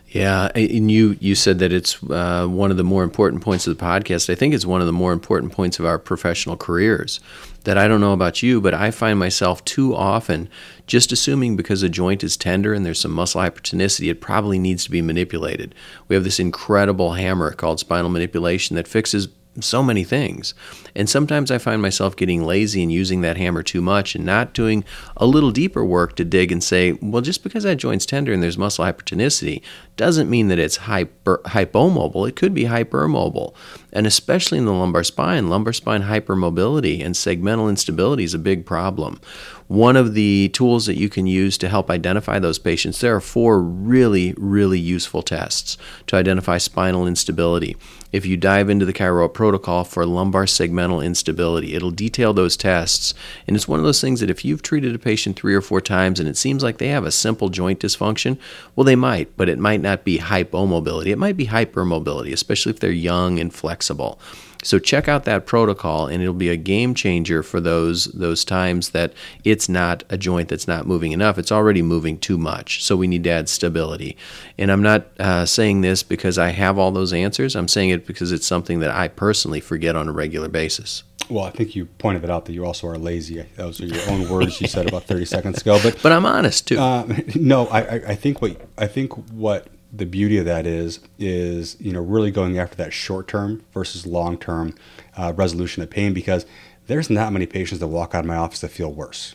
[0.09, 3.77] Yeah, and you you said that it's uh, one of the more important points of
[3.77, 4.31] the podcast.
[4.31, 7.21] I think it's one of the more important points of our professional careers.
[7.67, 10.49] That I don't know about you, but I find myself too often
[10.87, 14.85] just assuming because a joint is tender and there's some muscle hypertonicity, it probably needs
[14.85, 15.75] to be manipulated.
[16.07, 19.27] We have this incredible hammer called spinal manipulation that fixes
[19.65, 20.55] so many things.
[20.95, 24.53] And sometimes I find myself getting lazy and using that hammer too much and not
[24.53, 24.85] doing
[25.17, 28.43] a little deeper work to dig and say, well, just because that joint's tender and
[28.43, 29.63] there's muscle hypertonicity
[29.97, 32.29] doesn't mean that it's hyper, hypomobile.
[32.29, 33.55] It could be hypermobile.
[33.93, 38.67] And especially in the lumbar spine, lumbar spine hypermobility and segmental instability is a big
[38.67, 39.21] problem.
[39.69, 43.21] One of the tools that you can use to help identify those patients, there are
[43.21, 45.77] four really, really useful tests
[46.07, 47.77] to identify spinal instability.
[48.13, 53.13] If you dive into the Chiro protocol for lumbar segmental instability, it'll detail those tests.
[53.49, 55.81] And it's one of those things that if you've treated a patient three or four
[55.81, 58.39] times and it seems like they have a simple joint dysfunction,
[58.77, 61.09] well, they might, but it might not be hypomobility.
[61.09, 64.21] It might be hypermobility, especially if they're young and flexible.
[64.67, 68.91] So check out that protocol, and it'll be a game changer for those those times
[68.91, 69.13] that
[69.45, 71.39] it's not a joint that's not moving enough.
[71.39, 72.83] It's already moving too much.
[72.83, 74.17] So we need to add stability.
[74.59, 77.55] And I'm not uh, saying this because I have all those answers.
[77.55, 81.05] I'm saying it because it's something that I personally forget on a regular basis.
[81.29, 83.45] Well, I think you pointed it out that you also are lazy.
[83.57, 85.79] Those are your own words you said about 30 seconds ago.
[85.83, 86.79] But but I'm honest too.
[86.79, 91.77] Uh, no, I, I think what I think what the beauty of that is is
[91.81, 94.75] you know really going after that short term versus long term
[95.17, 96.47] uh, resolution of pain because
[96.87, 99.35] there's not many patients that walk out of my office that feel worse.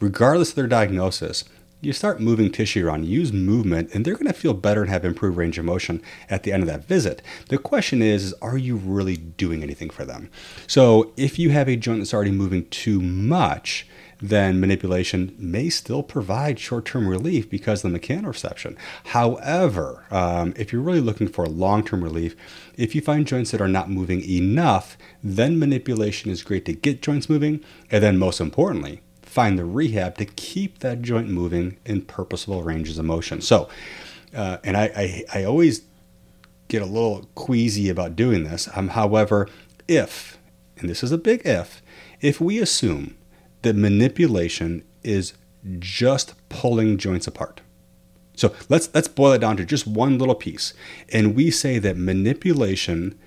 [0.00, 1.44] Regardless of their diagnosis
[1.80, 5.04] you start moving tissue around use movement and they're going to feel better and have
[5.04, 7.20] improved range of motion at the end of that visit.
[7.48, 10.30] The question is, is are you really doing anything for them?
[10.66, 13.86] So if you have a joint that's already moving too much
[14.20, 18.76] then manipulation may still provide short term relief because of the mechanoreception.
[19.06, 22.34] However, um, if you're really looking for long term relief,
[22.76, 27.02] if you find joints that are not moving enough, then manipulation is great to get
[27.02, 27.62] joints moving.
[27.90, 32.98] And then, most importantly, find the rehab to keep that joint moving in purposeful ranges
[32.98, 33.40] of motion.
[33.42, 33.68] So,
[34.34, 35.82] uh, and I, I, I always
[36.68, 38.68] get a little queasy about doing this.
[38.74, 39.48] Um, however,
[39.86, 40.38] if,
[40.78, 41.82] and this is a big if,
[42.20, 43.15] if we assume
[43.66, 45.34] that manipulation is
[45.78, 47.60] just pulling joints apart.
[48.36, 50.74] So let's let's boil it down to just one little piece.
[51.10, 53.18] And we say that manipulation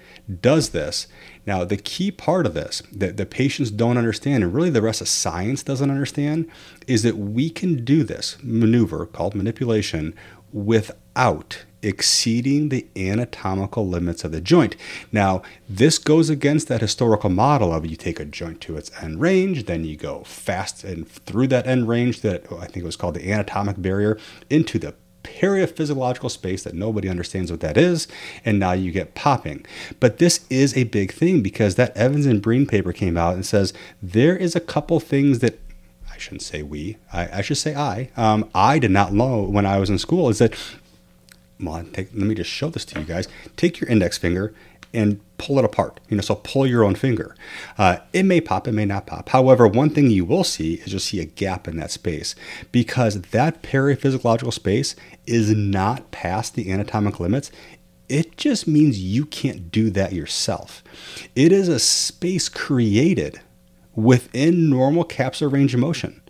[0.42, 1.08] does this.
[1.48, 5.02] Now, the key part of this that the patients don't understand, and really the rest
[5.02, 6.48] of science doesn't understand,
[6.88, 10.14] is that we can do this maneuver called manipulation
[10.54, 14.76] without exceeding the anatomical limits of the joint.
[15.12, 19.22] Now, this goes against that historical model of you take a joint to its end
[19.22, 22.96] range, then you go fast and through that end range that I think it was
[22.96, 24.18] called the anatomic barrier
[24.50, 28.08] into the paraphysiological space that nobody understands what that is,
[28.46, 29.66] and now you get popping.
[30.00, 33.46] But this is a big thing because that Evans and Breen paper came out and
[33.46, 35.60] says there is a couple things that
[36.12, 39.66] I shouldn't say we, I, I should say I, um, I did not know when
[39.66, 40.54] I was in school is that,
[41.60, 43.28] well, take, let me just show this to you guys.
[43.58, 44.54] Take your index finger
[44.94, 46.00] and pull it apart.
[46.10, 47.36] You know, so pull your own finger.
[47.78, 49.30] Uh, it may pop, it may not pop.
[49.30, 52.36] However, one thing you will see is you'll see a gap in that space
[52.72, 54.96] because that paraphysiological space
[55.26, 57.52] is not past the anatomic limits.
[58.08, 60.84] It just means you can't do that yourself.
[61.36, 63.40] It is a space created
[63.96, 66.22] within normal capsular range of motion.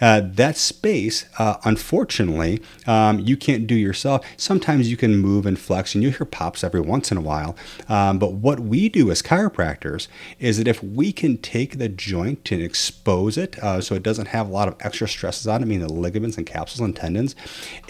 [0.00, 4.24] Uh, that space, uh, unfortunately, um, you can't do yourself.
[4.36, 7.56] Sometimes you can move and flex, and you hear pops every once in a while.
[7.88, 12.50] Um, but what we do as chiropractors is that if we can take the joint
[12.50, 15.64] and expose it uh, so it doesn't have a lot of extra stresses on it,
[15.64, 17.34] I mean the ligaments and capsules and tendons,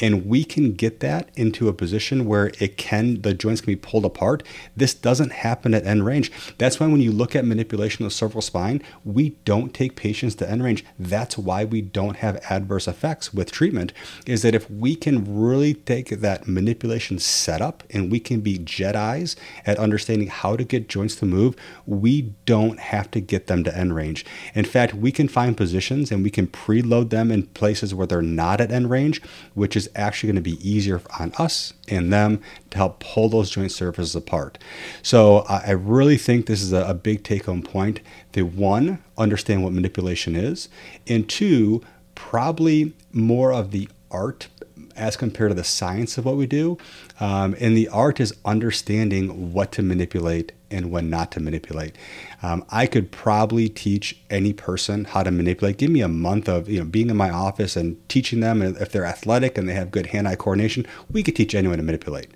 [0.01, 3.77] and we can get that into a position where it can, the joints can be
[3.77, 4.43] pulled apart.
[4.77, 6.31] This doesn't happen at end range.
[6.59, 10.35] That's why when you look at manipulation of the cervical spine, we don't take patients
[10.37, 10.85] to end range.
[10.99, 13.93] That's why we don't have adverse effects with treatment
[14.27, 19.37] is that if we can really take that manipulation setup and we can be Jedi's
[19.67, 23.77] at understanding how to get joints to move, we don't have to get them to
[23.77, 24.25] end range.
[24.55, 28.23] In fact, we can find positions and we can preload them in places where they're
[28.23, 29.23] not at end range,
[29.55, 32.41] which is actually going to be easier on us and them
[32.75, 34.59] to help pull those joint surfaces apart.
[35.03, 38.01] So I really think this is a, big take home point.
[38.33, 40.69] The one, understand what manipulation is,
[41.07, 41.83] and two,
[42.15, 44.49] probably more of the art
[44.97, 46.79] as compared to the science of what we do.
[47.21, 51.97] Um, and the art is understanding what to manipulate and when not to manipulate.
[52.43, 55.79] Um, I could probably teach any person how to manipulate.
[55.79, 58.61] Give me a month of you know being in my office and teaching them.
[58.61, 61.83] And if they're athletic and they have good hand-eye coordination, we could teach anyone to
[61.83, 62.31] manipulate.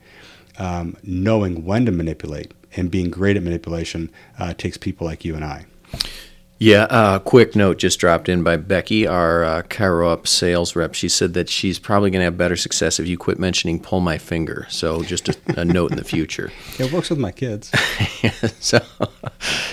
[0.58, 5.34] Um, knowing when to manipulate and being great at manipulation uh, takes people like you
[5.34, 5.66] and I.
[6.60, 10.94] Yeah, uh, quick note just dropped in by Becky, our uh, ChiroUp sales rep.
[10.94, 14.00] She said that she's probably going to have better success if you quit mentioning pull
[14.00, 14.66] my finger.
[14.68, 16.50] So just a, a note in the future.
[16.78, 17.72] It works with my kids.
[18.60, 18.78] so,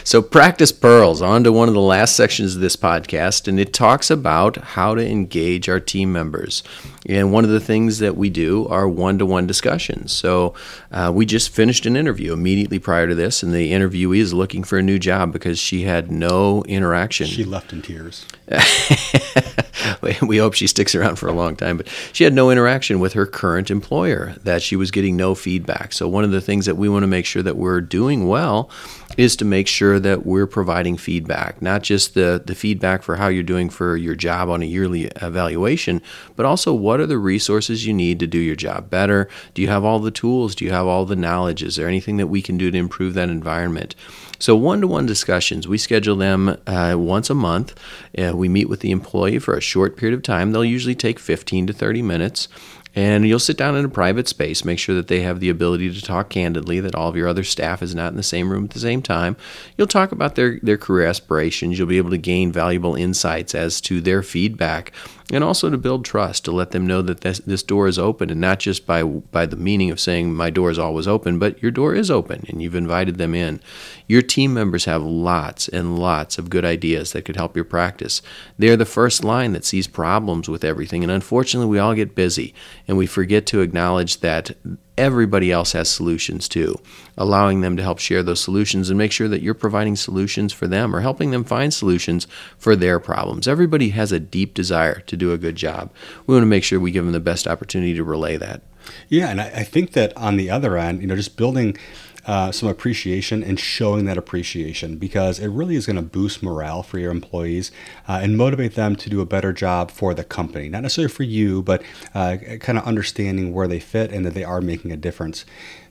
[0.03, 1.21] so practice pearls.
[1.21, 4.95] On to one of the last sections of this podcast, and it talks about how
[4.95, 6.63] to engage our team members.
[7.07, 10.11] And one of the things that we do are one to one discussions.
[10.11, 10.53] So
[10.91, 14.63] uh, we just finished an interview immediately prior to this, and the interviewee is looking
[14.63, 17.27] for a new job because she had no interaction.
[17.27, 18.25] She left in tears.
[20.21, 23.13] we hope she sticks around for a long time, but she had no interaction with
[23.13, 25.93] her current employer, that she was getting no feedback.
[25.93, 28.69] So, one of the things that we want to make sure that we're doing well
[29.17, 33.27] is to make sure that we're providing feedback, not just the, the feedback for how
[33.27, 36.01] you're doing for your job on a yearly evaluation,
[36.35, 39.29] but also what are the resources you need to do your job better?
[39.53, 40.55] Do you have all the tools?
[40.55, 41.63] Do you have all the knowledge?
[41.63, 43.95] Is there anything that we can do to improve that environment?
[44.37, 47.73] So, one to one discussions, we schedule them uh, once a month.
[48.17, 50.51] Uh, we meet with the employee for a short period of time.
[50.51, 52.47] They'll usually take 15 to 30 minutes.
[52.95, 55.93] And you'll sit down in a private space, make sure that they have the ability
[55.93, 58.63] to talk candidly, that all of your other staff is not in the same room
[58.63, 59.35] at the same time.
[59.77, 61.77] You'll talk about their, their career aspirations.
[61.77, 64.93] You'll be able to gain valuable insights as to their feedback
[65.31, 68.29] and also to build trust, to let them know that this, this door is open
[68.29, 71.61] and not just by, by the meaning of saying my door is always open, but
[71.61, 73.59] your door is open and you've invited them in.
[74.07, 78.21] Your team members have lots and lots of good ideas that could help your practice.
[78.59, 82.53] They're the first line that sees problems with everything, and unfortunately, we all get busy
[82.87, 84.51] and we forget to acknowledge that
[84.97, 86.79] everybody else has solutions too,
[87.17, 90.67] allowing them to help share those solutions and make sure that you're providing solutions for
[90.67, 92.27] them or helping them find solutions
[92.57, 93.47] for their problems.
[93.47, 95.91] Everybody has a deep desire to do a good job.
[96.25, 98.61] We want to make sure we give them the best opportunity to relay that.
[99.09, 101.77] Yeah, and I, I think that on the other end, you know, just building
[102.25, 106.83] uh, some appreciation and showing that appreciation because it really is going to boost morale
[106.83, 107.71] for your employees
[108.07, 110.67] uh, and motivate them to do a better job for the company.
[110.69, 111.83] Not necessarily for you, but
[112.13, 115.45] uh, kind of understanding where they fit and that they are making a difference.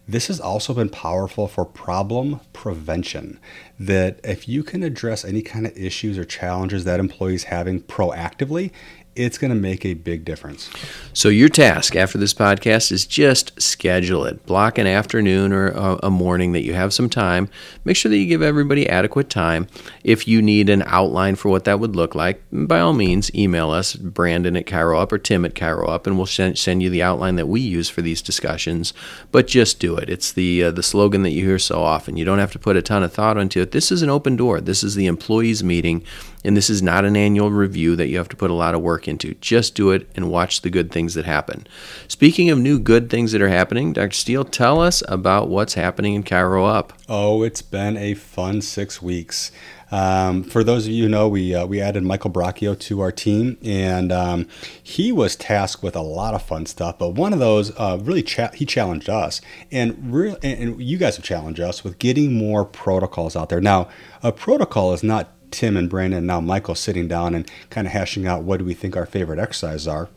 [0.06, 3.40] This has also been powerful for problem prevention.
[3.78, 8.70] That if you can address any kind of issues or challenges that employees having proactively,
[9.16, 10.68] it's going to make a big difference.
[11.12, 14.44] So, your task after this podcast is just schedule it.
[14.46, 17.48] Block an afternoon or a, morning that you have some time.
[17.84, 19.66] Make sure that you give everybody adequate time.
[20.04, 23.70] If you need an outline for what that would look like, by all means, email
[23.70, 27.46] us, Brandon at ChiroUp or Tim at ChiroUp, and we'll send, you the outline that
[27.46, 28.92] we use for these discussions.
[29.32, 30.08] But just do it.
[30.08, 32.16] It's the, uh, the slogan that you hear so often.
[32.16, 33.72] You don't have to put a ton of thought into it.
[33.72, 36.04] This is an open door, this is the employees' meeting.
[36.44, 38.82] And this is not an annual review that you have to put a lot of
[38.82, 39.34] work into.
[39.34, 41.66] Just do it and watch the good things that happen.
[42.06, 44.12] Speaking of new good things that are happening, Dr.
[44.12, 46.90] Steele, tell us about what's happening in ChiroUp.
[47.08, 49.50] Oh, it's been a fun six weeks.
[49.90, 53.12] Um, for those of you who know, we uh, we added Michael Bracchio to our
[53.12, 54.48] team, and um,
[54.82, 56.98] he was tasked with a lot of fun stuff.
[56.98, 59.40] But one of those uh, really cha- he challenged us,
[59.70, 63.60] and and you guys have challenged us with getting more protocols out there.
[63.60, 63.88] Now,
[64.20, 67.92] a protocol is not Tim and Brandon and now Michael sitting down and kind of
[67.92, 70.08] hashing out what do we think our favorite exercises are.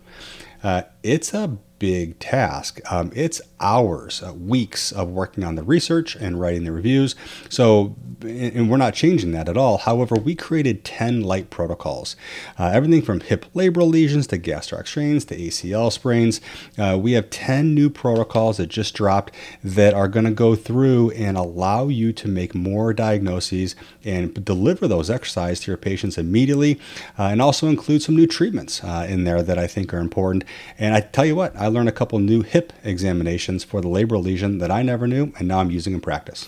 [0.63, 2.79] Uh, it's a big task.
[2.91, 7.15] Um, it's hours, uh, weeks of working on the research and writing the reviews.
[7.49, 9.77] So, and we're not changing that at all.
[9.77, 12.15] However, we created 10 light protocols.
[12.57, 16.41] Uh, everything from hip labral lesions to gastroc strains to ACL sprains.
[16.77, 19.33] Uh, we have 10 new protocols that just dropped
[19.63, 24.87] that are going to go through and allow you to make more diagnoses and deliver
[24.87, 26.79] those exercises to your patients immediately,
[27.19, 30.43] uh, and also include some new treatments uh, in there that I think are important.
[30.79, 34.57] And tell you what, I learned a couple new hip examinations for the labral lesion
[34.59, 36.47] that I never knew, and now I'm using in practice.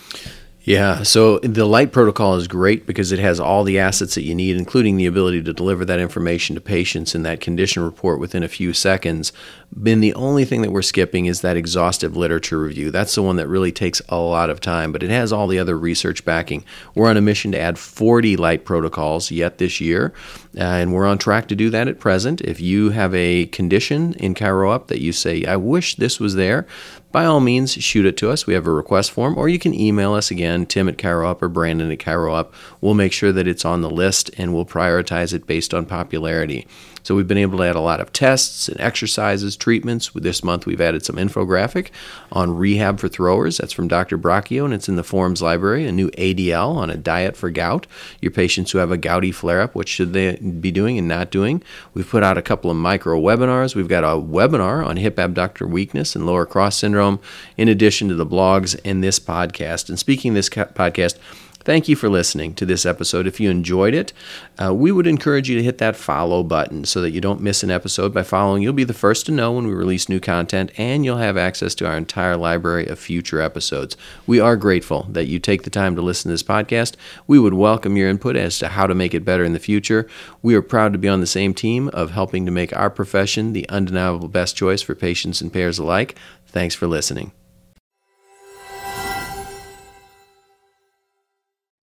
[0.70, 4.36] Yeah, so the light protocol is great because it has all the assets that you
[4.36, 8.43] need, including the ability to deliver that information to patients in that condition report within
[8.43, 9.32] a few seconds.
[9.72, 12.91] Then the only thing that we're skipping is that exhaustive literature review.
[12.91, 15.60] That's the one that really takes a lot of time, but it has all the
[15.60, 16.66] other research backing.
[16.93, 20.14] We're on a mission to add 40 light protocols yet this year,
[20.60, 22.41] uh, and we're on track to do that at present.
[22.41, 26.68] If you have a condition in ChiroUp that you say, I wish this was there,
[27.12, 28.45] by all means, shoot it to us.
[28.45, 31.47] We have a request form, or you can email us again, Tim at ChiroUp or
[31.47, 32.51] Brandon at ChiroUp.
[32.82, 36.68] We'll make sure that it's on the list and we'll prioritize it based on popularity.
[37.01, 40.12] So we've been able to add a lot of tests and exercises, treatments.
[40.14, 41.89] This month we've added some infographic
[42.32, 43.57] on rehab for throwers.
[43.57, 44.18] That's from Dr.
[44.18, 45.88] Bracchio, and it's in the Forms library.
[45.88, 47.88] A new ADL on a diet for gout.
[48.22, 51.64] Your patients who have a gouty flare-up, what should they be doing and not doing?
[51.93, 53.76] We've put out a couple of micro webinars.
[53.76, 57.20] We've got a webinar on hip abductor weakness and lower cross syndrome,
[57.58, 59.89] in addition to the blogs and this podcast.
[59.89, 61.18] And speaking this podcast,
[61.66, 63.28] Thank you for listening to this episode.
[63.28, 64.14] If you enjoyed it,
[64.62, 67.64] uh, we would encourage you to hit that follow button so that you don't miss
[67.64, 68.14] an episode.
[68.14, 71.18] By following, you'll be the first to know when we release new content and you'll
[71.18, 73.97] have access to our entire library of future episodes.
[74.26, 76.95] We are grateful that you take the time to listen to this podcast.
[77.28, 80.07] We would welcome your input as to how to make it better in the future.
[80.41, 83.51] We are proud to be on the same team of helping to make our profession
[83.51, 86.18] the undeniable best choice for patients and payers alike.
[86.47, 87.34] Thanks for listening.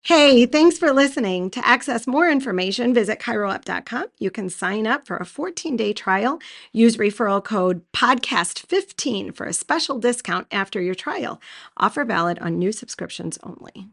[0.08, 1.50] Hey, thanks for listening.
[1.50, 4.06] To access more information, visit ChiroUp.com.
[4.20, 6.40] You can sign up for a 14 day trial.
[6.72, 11.42] Use referral code PODCAST15 for a special discount after your trial.
[11.76, 13.90] Offer valid on new subscriptions only.